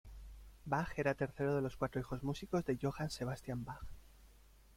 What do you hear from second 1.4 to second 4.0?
de los cuatro hijos músicos de Johann Sebastian Bach.